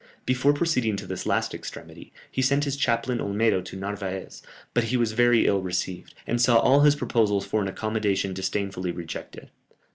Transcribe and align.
Before 0.25 0.51
proceeding 0.51 0.95
to 0.95 1.05
this 1.05 1.27
last 1.27 1.53
extremity, 1.53 2.11
he 2.31 2.41
sent 2.41 2.63
his 2.63 2.75
chaplain 2.75 3.21
Olmedo 3.21 3.61
to 3.61 3.77
Narvaez, 3.77 4.41
but 4.73 4.85
he 4.85 4.97
was 4.97 5.11
very 5.11 5.45
ill 5.45 5.61
received, 5.61 6.15
and 6.25 6.41
saw 6.41 6.57
all 6.57 6.79
his 6.79 6.95
proposals 6.95 7.45
for 7.45 7.61
an 7.61 7.67
accommodation 7.67 8.33
disdainfully 8.33 8.91
rejected. 8.91 9.51